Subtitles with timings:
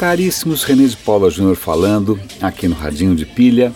[0.00, 3.70] Caríssimos, René de Paula Júnior falando aqui no Radinho de Pilha.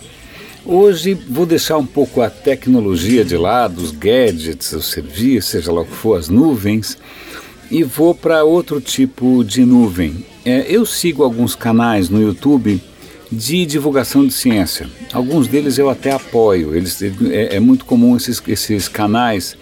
[0.65, 5.81] Hoje vou deixar um pouco a tecnologia de lado, os gadgets, os serviços, seja lá
[5.81, 6.97] o que for, as nuvens,
[7.69, 10.25] e vou para outro tipo de nuvem.
[10.43, 12.81] É, eu sigo alguns canais no YouTube
[13.31, 14.89] de divulgação de ciência.
[15.13, 16.75] Alguns deles eu até apoio.
[16.75, 19.55] Eles, é, é muito comum esses, esses canais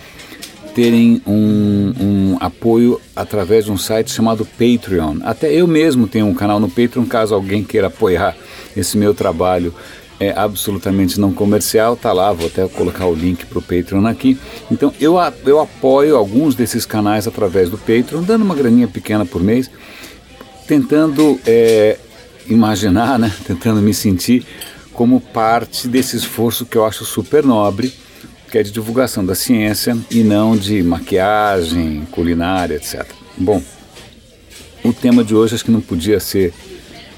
[0.76, 5.18] terem um, um, apoio através de um site chamado Patreon.
[5.24, 8.36] Até eu mesmo tenho um canal no Patreon, caso alguém queira apoiar
[8.76, 9.74] esse meu trabalho
[10.20, 14.38] é absolutamente não comercial, tá lá, vou até colocar o link para o Patreon aqui.
[14.72, 19.42] Então eu, eu apoio alguns desses canais através do Patreon, dando uma graninha pequena por
[19.42, 19.70] mês,
[20.68, 21.98] tentando é,
[22.48, 24.46] imaginar, né, tentando me sentir
[24.94, 27.92] como parte desse esforço que eu acho super nobre,
[28.54, 33.04] que é de divulgação da ciência e não de maquiagem, culinária, etc.
[33.36, 33.60] Bom,
[34.84, 36.54] o tema de hoje acho que não podia ser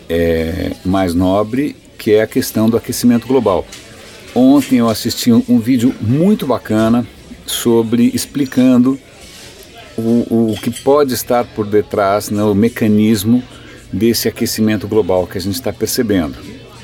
[0.08, 3.68] é, mais nobre que é a questão do aquecimento global.
[4.34, 7.06] Ontem eu assisti um, vídeo muito bacana
[7.46, 8.98] sobre explicando
[9.98, 13.44] o, o que pode estar por detrás, né, o mecanismo
[13.92, 16.38] desse aquecimento global que a gente está percebendo.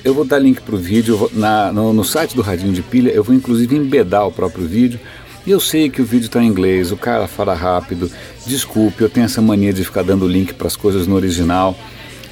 [0.04, 3.12] Eu vou dar link para o vídeo na, no, no, site do Radinho de Pilha,
[3.12, 5.00] eu vou inclusive embedar o próprio vídeo.
[5.46, 8.12] E eu sei que o vídeo está em inglês, o cara fala rápido,
[8.46, 11.76] desculpe, eu tenho essa mania de ficar dando link para as coisas no original,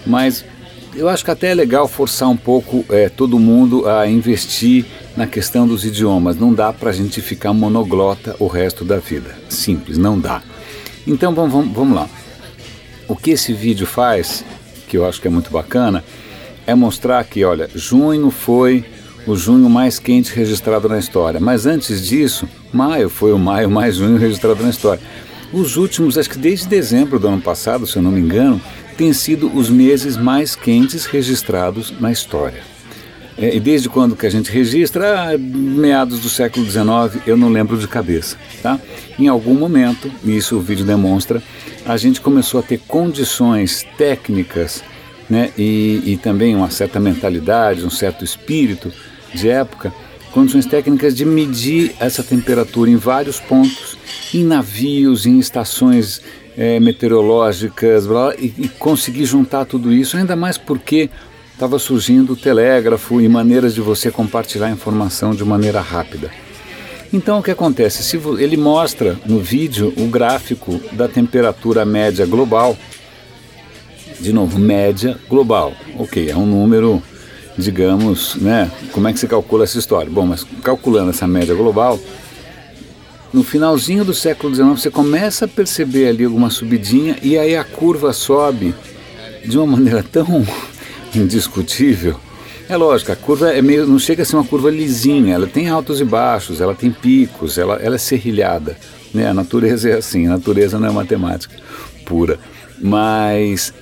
[0.05, 0.45] mas
[0.95, 5.27] eu acho que até é legal forçar um pouco é, todo mundo a investir na
[5.27, 6.37] questão dos idiomas.
[6.37, 9.37] Não dá para a gente ficar monoglota o resto da vida.
[9.47, 10.41] Simples, não dá.
[11.05, 12.09] Então vamos, vamos, vamos lá.
[13.07, 14.43] O que esse vídeo faz,
[14.87, 16.03] que eu acho que é muito bacana,
[16.69, 18.85] é mostrar que, olha, junho foi
[19.25, 21.39] o junho mais quente registrado na história.
[21.39, 25.01] Mas antes disso, maio foi o maio mais junho registrado na história.
[25.51, 28.61] Os últimos, acho que desde dezembro do ano passado, se eu não me engano,
[28.95, 32.61] têm sido os meses mais quentes registrados na história.
[33.35, 35.31] É, e desde quando que a gente registra?
[35.31, 38.37] Ah, meados do século XIX, eu não lembro de cabeça.
[38.61, 38.79] Tá?
[39.17, 41.41] Em algum momento, e isso o vídeo demonstra,
[41.85, 44.83] a gente começou a ter condições técnicas
[45.29, 48.91] né, e, e também uma certa mentalidade, um certo espírito
[49.33, 49.93] de época,
[50.31, 53.97] condições técnicas de medir essa temperatura em vários pontos,
[54.33, 56.21] em navios, em estações
[56.57, 61.09] é, meteorológicas blá, e, e conseguir juntar tudo isso, ainda mais porque
[61.53, 66.31] estava surgindo o telégrafo e maneiras de você compartilhar informação de maneira rápida.
[67.11, 68.03] Então o que acontece?
[68.03, 72.77] Se ele mostra no vídeo o gráfico da temperatura média global,
[74.19, 75.73] de novo, média global.
[75.97, 77.01] Ok, é um número,
[77.57, 78.71] digamos, né?
[78.91, 80.11] Como é que se calcula essa história?
[80.11, 81.99] Bom, mas calculando essa média global,
[83.31, 87.63] no finalzinho do século XIX você começa a perceber ali alguma subidinha e aí a
[87.63, 88.73] curva sobe
[89.45, 90.45] de uma maneira tão
[91.15, 92.19] indiscutível.
[92.67, 95.69] É lógico, a curva é meio, não chega a ser uma curva lisinha, ela tem
[95.69, 98.77] altos e baixos, ela tem picos, ela, ela é serrilhada.
[99.11, 99.27] Né?
[99.27, 101.55] A natureza é assim, a natureza não é matemática
[102.05, 102.39] pura.
[102.81, 103.73] Mas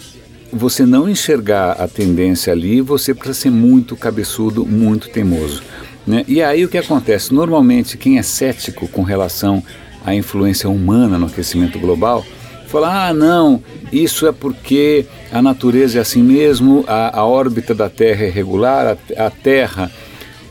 [0.52, 5.62] você não enxergar a tendência ali, você precisa ser muito cabeçudo, muito teimoso.
[6.06, 6.24] Né?
[6.28, 7.34] E aí o que acontece?
[7.34, 9.62] Normalmente, quem é cético com relação
[10.06, 12.25] à influência humana no aquecimento global,
[12.68, 17.90] fala: ah, não, isso é porque a natureza é assim mesmo, a, a órbita da
[17.90, 19.91] Terra é regular, a, a Terra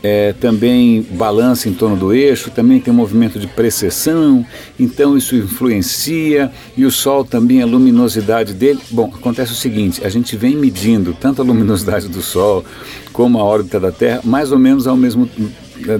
[0.03, 4.45] é, também balança em torno do eixo, também tem um movimento de precessão,
[4.79, 8.79] então isso influencia, e o Sol também, a luminosidade dele.
[8.91, 12.63] Bom, acontece o seguinte: a gente vem medindo tanto a luminosidade do Sol
[13.11, 15.29] como a órbita da Terra, mais ou menos ao mesmo,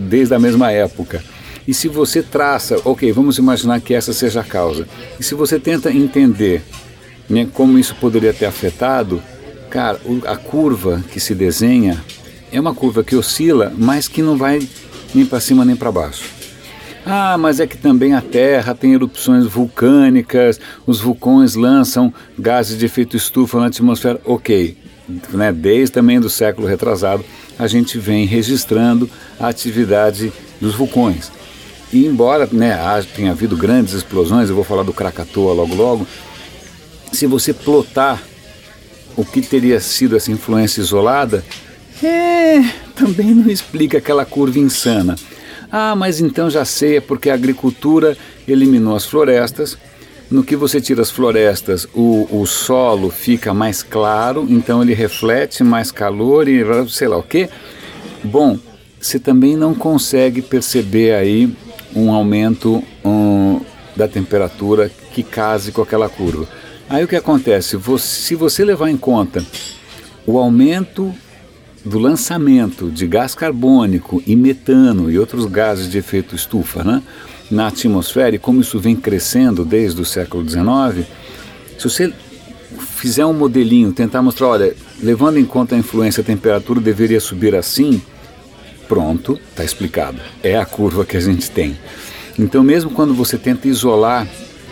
[0.01, 1.23] desde a mesma época.
[1.67, 4.87] E se você traça, ok, vamos imaginar que essa seja a causa,
[5.19, 6.63] e se você tenta entender
[7.29, 9.21] né, como isso poderia ter afetado,
[9.69, 12.01] cara, a curva que se desenha
[12.51, 14.67] é uma curva que oscila, mas que não vai
[15.13, 16.25] nem para cima nem para baixo.
[17.05, 22.85] Ah, mas é que também a Terra tem erupções vulcânicas, os vulcões lançam gases de
[22.85, 24.19] efeito estufa na atmosfera.
[24.25, 24.77] Ok,
[25.31, 27.23] né, desde também do século retrasado,
[27.57, 29.09] a gente vem registrando
[29.39, 31.31] a atividade dos vulcões.
[31.93, 32.77] E embora né,
[33.15, 36.05] tenha havido grandes explosões, eu vou falar do Krakatoa logo logo,
[37.13, 38.21] se você plotar
[39.15, 41.43] o que teria sido essa influência isolada,
[42.03, 42.61] é,
[42.95, 45.15] também não explica aquela curva insana.
[45.71, 48.17] Ah, mas então já sei, é porque a agricultura
[48.47, 49.77] eliminou as florestas.
[50.29, 55.63] No que você tira as florestas, o, o solo fica mais claro, então ele reflete
[55.63, 57.49] mais calor e sei lá o que.
[58.23, 58.59] Bom,
[58.99, 61.49] você também não consegue perceber aí
[61.95, 63.61] um aumento um,
[63.95, 66.47] da temperatura que case com aquela curva.
[66.89, 67.77] Aí o que acontece?
[67.77, 69.43] Você, se você levar em conta
[70.25, 71.13] o aumento
[71.87, 77.01] do lançamento de gás carbônico e metano e outros gases de efeito estufa né,
[77.49, 81.07] na atmosfera e como isso vem crescendo desde o século XIX,
[81.77, 82.13] se você
[82.97, 87.55] fizer um modelinho, tentar mostrar, olha, levando em conta a influência, a temperatura deveria subir
[87.55, 88.01] assim,
[88.87, 90.19] pronto, está explicado.
[90.43, 91.77] É a curva que a gente tem.
[92.37, 94.27] Então, mesmo quando você tenta isolar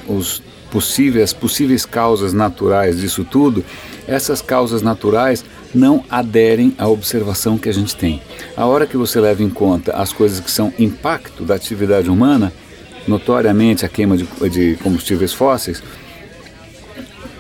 [0.07, 0.41] os
[0.71, 3.63] possíveis, as possíveis causas naturais disso tudo,
[4.07, 5.43] essas causas naturais
[5.75, 8.21] não aderem à observação que a gente tem.
[8.55, 12.51] A hora que você leva em conta as coisas que são impacto da atividade humana,
[13.07, 15.83] notoriamente a queima de, de combustíveis fósseis,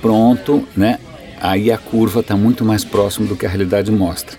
[0.01, 0.99] pronto, né?
[1.39, 4.37] Aí a curva está muito mais próxima do que a realidade mostra.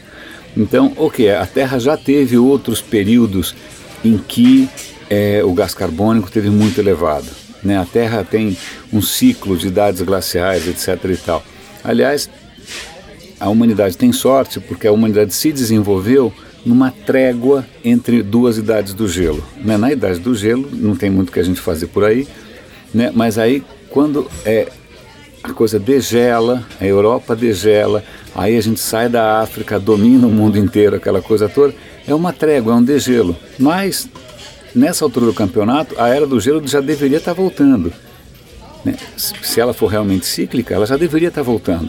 [0.56, 3.54] Então, ok, a Terra já teve outros períodos
[4.04, 4.69] em que
[5.10, 7.26] é, o gás carbônico teve muito elevado.
[7.62, 7.76] Né?
[7.78, 8.56] A Terra tem
[8.93, 11.04] um ciclo de idades glaciais, etc.
[11.10, 11.44] e tal.
[11.84, 12.31] Aliás,
[13.38, 16.32] a humanidade tem sorte porque a humanidade se desenvolveu
[16.64, 19.42] numa trégua entre duas idades do gelo.
[19.56, 19.76] Né?
[19.76, 22.26] Na idade do gelo não tem muito que a gente fazer por aí,
[22.92, 23.12] né?
[23.14, 24.68] mas aí quando é,
[25.42, 28.02] a coisa degela, a Europa degela,
[28.34, 31.74] aí a gente sai da África, domina o mundo inteiro, aquela coisa toda,
[32.06, 33.36] é uma trégua, é um degelo.
[33.58, 34.08] Mas
[34.74, 37.92] nessa altura do campeonato, a era do gelo já deveria estar voltando.
[38.84, 38.96] Né?
[39.16, 41.88] Se ela for realmente cíclica, ela já deveria estar voltando.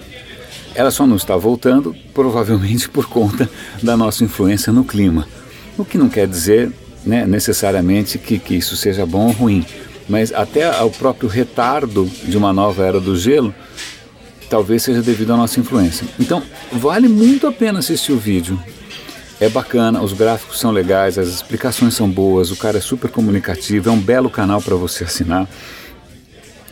[0.78, 3.50] Ela só não está voltando, provavelmente por conta
[3.82, 5.28] da nossa influência no clima.
[5.76, 6.72] O que não quer dizer
[7.04, 9.66] né, necessariamente que, que isso seja bom ou ruim,
[10.08, 13.54] mas até o próprio retardo de uma nova era do gelo
[14.52, 16.08] talvez seja devido à nossa influência.
[16.20, 18.58] Então, vale muito a pena assistir o vídeo.
[19.42, 23.90] É bacana, os gráficos são legais, as explicações são boas, o cara é super comunicativo,
[23.90, 25.50] é um belo canal para você assinar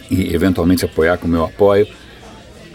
[0.09, 1.87] e eventualmente apoiar com o meu apoio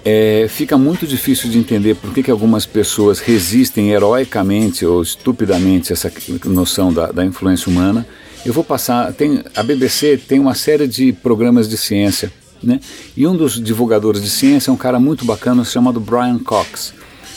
[0.05, 5.93] é, fica muito difícil de entender por que, que algumas pessoas resistem heroicamente ou estupidamente
[5.93, 6.11] a essa
[6.45, 8.07] noção da, da influência humana.
[8.45, 12.33] Eu vou passar, tem, a BBC tem uma série de programas de ciência,
[12.63, 12.81] né?
[13.15, 16.95] E um dos divulgadores de ciência é um cara muito bacana chamado Brian Cox.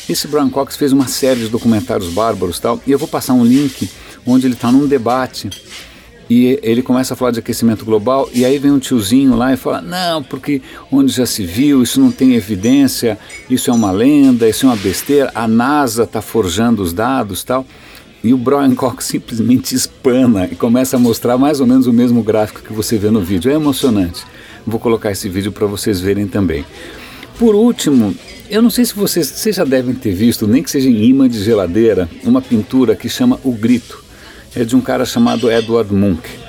[0.10, 3.44] Esse Brian Cox fez uma série de documentários bárbaros tal, e eu vou passar um
[3.44, 3.90] link
[4.26, 5.50] onde ele está num debate
[6.30, 9.58] e ele começa a falar de aquecimento global e aí vem um tiozinho lá e
[9.58, 10.62] fala não porque
[10.92, 14.76] onde já se viu isso não tem evidência isso é uma lenda isso é uma
[14.76, 17.66] besteira a NASA está forjando os dados tal.
[18.24, 22.24] E o Brian Cox simplesmente espana e começa a mostrar mais ou menos o mesmo
[22.24, 23.52] gráfico que você vê no vídeo.
[23.52, 24.24] É emocionante.
[24.66, 26.66] Vou colocar esse vídeo para vocês verem também.
[27.38, 28.16] Por último
[28.50, 31.28] eu não sei se vocês, vocês já devem ter visto nem que seja em imã
[31.28, 34.03] de geladeira uma pintura que chama o grito
[34.56, 36.40] é de um cara chamado Edward Munch.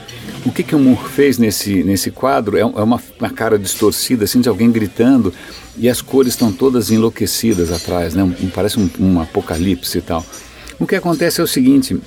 [0.45, 4.25] O que, que o Munch fez nesse, nesse quadro é, é uma, uma cara distorcida,
[4.25, 5.33] assim, de alguém gritando,
[5.77, 8.23] e as cores estão todas enlouquecidas atrás, né?
[8.23, 10.25] Um, parece um, um apocalipse e tal.
[10.79, 11.99] O que acontece é o seguinte: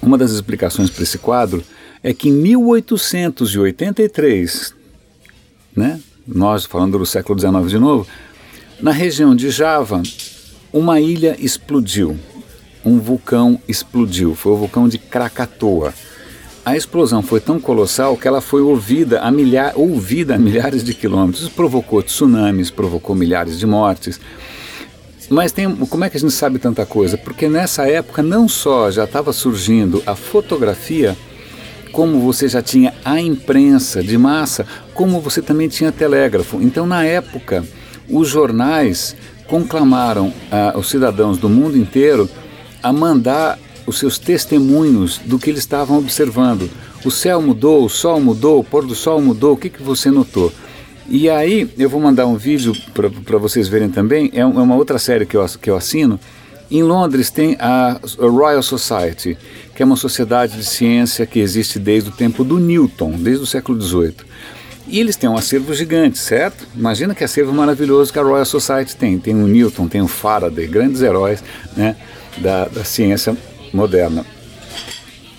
[0.00, 1.62] uma das explicações para esse quadro
[2.02, 4.74] é que em 1883,
[5.74, 8.06] né, nós falando do século XIX de novo,
[8.80, 10.02] na região de Java,
[10.72, 12.18] uma ilha explodiu
[12.86, 14.36] um vulcão explodiu.
[14.36, 15.92] Foi o vulcão de Krakatoa.
[16.64, 20.94] A explosão foi tão colossal que ela foi ouvida a, milha ouvida a milhares de
[20.94, 21.42] quilômetros.
[21.42, 24.20] Isso provocou tsunamis, provocou milhares de mortes.
[25.28, 27.18] Mas tem, como é que a gente sabe tanta coisa?
[27.18, 31.16] Porque nessa época não só já estava surgindo a fotografia,
[31.90, 36.60] como você já tinha a imprensa de massa, como você também tinha telégrafo.
[36.60, 37.64] Então, na época,
[38.08, 39.16] os jornais
[39.48, 42.28] conclamaram ah, os cidadãos do mundo inteiro
[42.82, 46.68] a mandar os seus testemunhos do que eles estavam observando.
[47.04, 50.10] O céu mudou, o sol mudou, o pôr do sol mudou, o que, que você
[50.10, 50.52] notou?
[51.08, 54.98] E aí eu vou mandar um vídeo para vocês verem também, é, é uma outra
[54.98, 56.18] série que eu, que eu assino.
[56.68, 59.38] Em Londres tem a Royal Society,
[59.74, 63.46] que é uma sociedade de ciência que existe desde o tempo do Newton, desde o
[63.46, 64.16] século XVIII.
[64.88, 66.66] E eles têm um acervo gigante, certo?
[66.74, 69.18] Imagina que acervo maravilhoso que a Royal Society tem.
[69.18, 71.42] Tem o Newton, tem o Faraday, grandes heróis,
[71.76, 71.96] né?
[72.38, 73.36] Da, da ciência
[73.72, 74.24] moderna.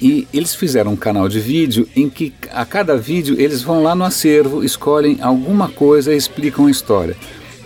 [0.01, 3.95] E eles fizeram um canal de vídeo em que a cada vídeo eles vão lá
[3.95, 7.15] no acervo, escolhem alguma coisa e explicam a história.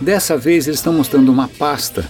[0.00, 2.04] Dessa vez eles estão mostrando uma pasta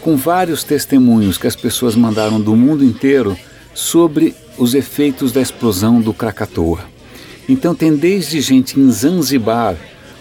[0.00, 3.36] com vários testemunhos que as pessoas mandaram do mundo inteiro
[3.74, 6.80] sobre os efeitos da explosão do Krakatoa.
[7.48, 9.76] Então tem desde gente em Zanzibar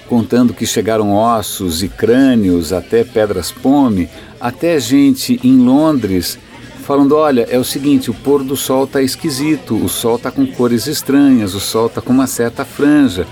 [0.09, 4.09] contando que chegaram ossos e crânios até pedras pome,
[4.41, 6.39] até gente em Londres
[6.81, 10.47] falando: olha, é o seguinte, o pôr do sol está esquisito, o sol está com
[10.47, 13.27] cores estranhas, o sol está com uma certa franja.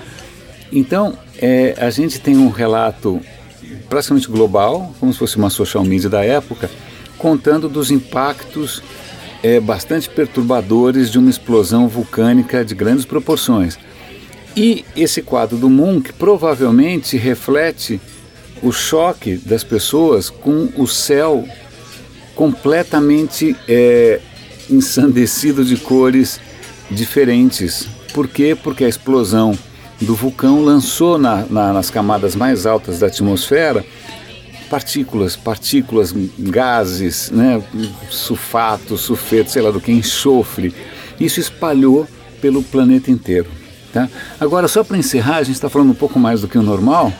[0.71, 3.19] Então, é, a gente tem um relato
[3.89, 6.69] praticamente global, como se fosse uma social media da época,
[7.17, 8.83] contando dos impactos
[9.41, 13.79] é, bastante perturbadores de uma explosão vulcânica de grandes proporções.
[14.57, 18.01] E esse quadro do Munch provavelmente reflete
[18.63, 21.47] o choque das pessoas com o céu
[22.33, 24.19] completamente é,
[24.67, 26.39] ensandecido de cores
[26.89, 27.87] diferentes.
[28.15, 28.57] Por quê?
[28.61, 29.55] Porque a explosão
[30.01, 33.85] do vulcão lançou na, na, nas camadas mais altas da atmosfera
[34.71, 37.61] partículas, partículas, gases, né,
[38.09, 40.73] sulfato, sulfeto, sei lá do que, enxofre.
[41.19, 42.07] Isso espalhou
[42.41, 43.47] pelo planeta inteiro.
[43.91, 44.09] Tá?
[44.39, 47.11] Agora, só para encerrar, a gente está falando um pouco mais do que o normal,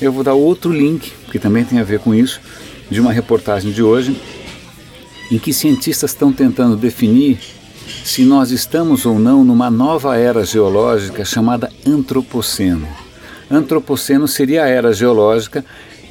[0.00, 2.40] eu vou dar outro link, que também tem a ver com isso,
[2.90, 4.20] de uma reportagem de hoje,
[5.30, 7.38] em que cientistas estão tentando definir
[8.04, 12.86] se nós estamos ou não numa nova era geológica chamada Antropoceno.
[13.50, 15.64] Antropoceno seria a era geológica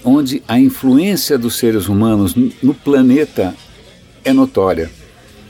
[0.03, 3.55] onde a influência dos seres humanos no planeta
[4.23, 4.91] é notória.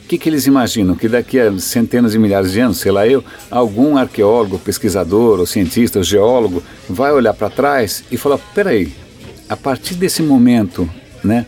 [0.04, 0.94] O que, que, eles imaginam?
[0.94, 5.46] Que daqui a centenas de milhares de anos, sei lá eu, algum arqueólogo, pesquisador, ou
[5.46, 8.92] cientista, ou geólogo vai olhar para trás e falar: peraí,
[9.48, 10.88] a partir desse momento,
[11.24, 11.46] né,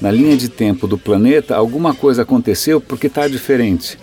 [0.00, 3.98] na linha de tempo do planeta, alguma coisa aconteceu porque está diferente.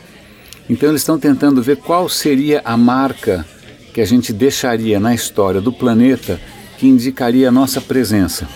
[0.69, 3.43] Então eles estão tentando ver qual seria a marca
[3.91, 6.39] que a gente deixaria na história do planeta
[6.77, 8.47] que indicaria a nossa presença.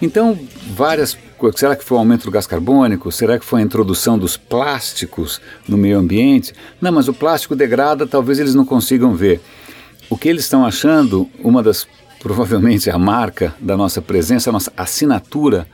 [0.00, 0.38] Então,
[0.74, 1.16] várias
[1.54, 3.10] Será que foi o aumento do gás carbônico?
[3.12, 6.52] Será que foi a introdução dos plásticos no meio ambiente?
[6.80, 9.40] Não, mas o plástico degrada, talvez eles não consigam ver.
[10.08, 11.86] O que eles estão achando, uma das,
[12.20, 15.66] provavelmente a marca da nossa presença, a nossa assinatura,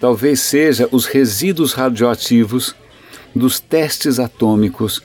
[0.00, 2.74] talvez seja os resíduos radioativos
[3.34, 5.02] dos testes atômicos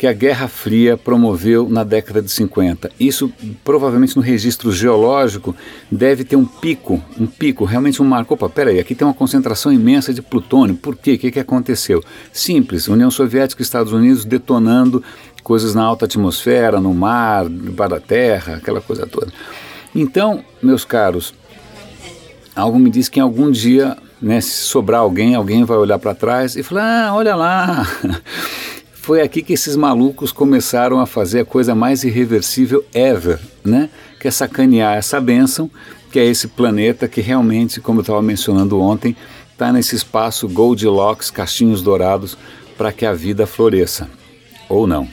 [0.00, 2.90] que a Guerra Fria promoveu na década de 50.
[2.98, 3.30] Isso
[3.62, 5.54] provavelmente no registro geológico
[5.92, 8.32] deve ter um pico, um pico, realmente um marco.
[8.32, 10.74] Opa, peraí, aqui tem uma concentração imensa de plutônio.
[10.74, 11.12] Por quê?
[11.12, 12.02] O que, que aconteceu?
[12.32, 15.04] Simples, União Soviética e Estados Unidos detonando
[15.42, 17.44] coisas na alta atmosfera, no mar,
[17.76, 19.30] para a terra, aquela coisa toda.
[19.94, 21.34] Então, meus caros,
[22.56, 26.14] algo me diz que em algum dia, né, se sobrar alguém, alguém vai olhar para
[26.14, 27.86] trás e falar: ah, olha lá.
[29.10, 33.90] foi aqui que esses malucos começaram a fazer a coisa mais irreversível ever, né?
[34.20, 35.68] Que é sacanear essa bênção,
[36.12, 39.16] que é esse planeta que realmente, como eu estava mencionando ontem,
[39.50, 42.38] está nesse espaço Goldilocks, cachinhos dourados,
[42.78, 44.08] para que a vida floresça.
[44.68, 45.08] Ou não.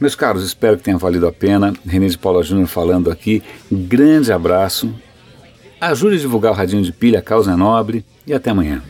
[0.00, 1.72] Meus caros, espero que tenha valido a pena.
[1.86, 3.44] René de Paula Júnior falando aqui.
[3.70, 4.92] grande abraço.
[5.80, 8.04] Ajude a divulgar o Radinho de Pilha, a causa é nobre.
[8.26, 8.82] E até amanhã.